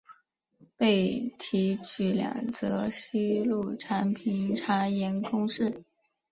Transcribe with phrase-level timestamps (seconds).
[0.77, 5.83] 被提举两浙西路常平茶盐公事。